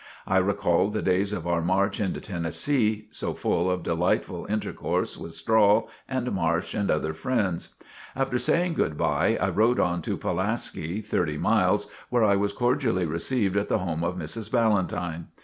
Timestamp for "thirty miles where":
11.01-12.23